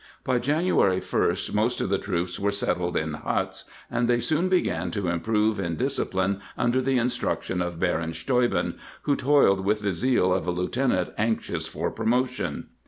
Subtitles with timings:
[0.23, 4.89] By January 1st most of the troops were settled in huts, and they soon began
[4.89, 9.91] to improve in discipline under the in struction of Baron Steuben, who toiled with the
[9.91, 12.69] zeal of" a lieutenant anxious for promotion."